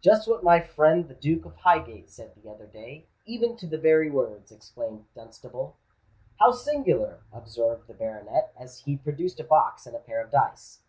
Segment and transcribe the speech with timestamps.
[0.00, 4.10] "Just what my friend the Duke of Highgate said the other day—even to the very
[4.10, 5.76] words," exclaimed Dunstable.
[6.40, 10.80] "How singular!" observed the baronet, as he produced a box and a pair of dice.